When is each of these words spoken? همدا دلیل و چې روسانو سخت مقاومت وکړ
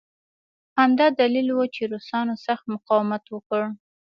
همدا 0.77 1.05
دلیل 1.19 1.47
و 1.51 1.59
چې 1.75 1.81
روسانو 1.91 2.33
سخت 2.45 2.65
مقاومت 2.73 3.23
وکړ 3.29 3.63